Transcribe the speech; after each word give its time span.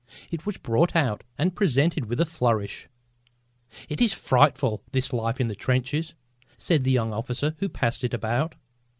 It 0.31 0.47
was 0.47 0.57
brought 0.57 0.95
out 0.95 1.23
and 1.37 1.55
presented 1.55 2.05
with 2.05 2.19
a 2.19 2.25
flourish. 2.25 2.89
"It 3.87 4.01
is 4.01 4.13
frightful, 4.13 4.81
this 4.93 5.13
life 5.13 5.39
in 5.39 5.45
the 5.45 5.53
trenches!" 5.53 6.15
said 6.57 6.83
the 6.85 6.91
young 6.91 7.13
officer 7.13 7.53
who 7.59 7.69
passed 7.69 8.03
it 8.03 8.15
about. 8.15 8.55